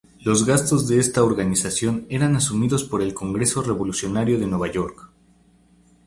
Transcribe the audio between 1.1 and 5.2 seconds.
organización eran asumidos por el Congreso Revolucionario de Nueva York.